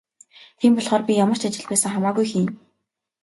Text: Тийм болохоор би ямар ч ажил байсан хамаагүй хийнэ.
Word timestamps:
Тийм 0.59 0.71
болохоор 0.75 1.03
би 1.07 1.13
ямар 1.23 1.37
ч 1.39 1.43
ажил 1.47 1.65
байсан 1.69 1.91
хамаагүй 1.93 2.25
хийнэ. 2.29 2.51